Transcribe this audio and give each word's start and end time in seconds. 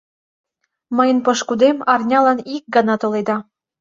—Мыйын 0.97 1.19
пошкудем 1.25 1.77
арнялан 1.93 2.39
ик 2.55 2.63
гана 2.75 2.95
толеда. 3.01 3.37